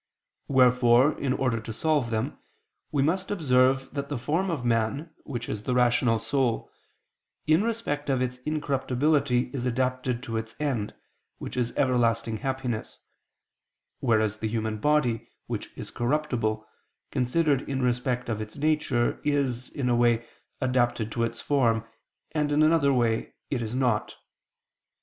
Wherefore 0.47 1.15
in 1.19 1.31
order 1.31 1.61
to 1.61 1.71
solve 1.71 2.09
them, 2.09 2.39
we 2.91 3.03
must 3.03 3.29
observe 3.29 3.93
that 3.93 4.09
the 4.09 4.17
form 4.17 4.49
of 4.49 4.65
man 4.65 5.13
which 5.25 5.47
is 5.47 5.61
the 5.61 5.75
rational 5.75 6.17
soul, 6.17 6.71
in 7.45 7.61
respect 7.63 8.09
of 8.09 8.19
its 8.19 8.37
incorruptibility 8.37 9.51
is 9.53 9.63
adapted 9.67 10.23
to 10.23 10.37
its 10.37 10.55
end, 10.59 10.95
which 11.37 11.55
is 11.55 11.71
everlasting 11.77 12.37
happiness: 12.37 12.97
whereas 13.99 14.39
the 14.39 14.47
human 14.47 14.77
body, 14.79 15.29
which 15.45 15.69
is 15.75 15.91
corruptible, 15.91 16.65
considered 17.11 17.61
in 17.69 17.83
respect 17.83 18.27
of 18.27 18.41
its 18.41 18.55
nature, 18.57 19.21
is, 19.23 19.69
in 19.69 19.87
a 19.87 19.95
way, 19.95 20.25
adapted 20.61 21.11
to 21.11 21.23
its 21.23 21.41
form, 21.41 21.85
and, 22.31 22.51
in 22.51 22.63
another 22.63 22.91
way, 22.91 23.35
it 23.51 23.61
is 23.61 23.75
not. 23.75 24.15